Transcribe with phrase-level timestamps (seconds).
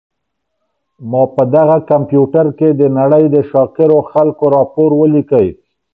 [1.09, 5.49] ما په دغه کمپیوټر کي د نړۍ د شاکرو خلکو راپور ولیکلی.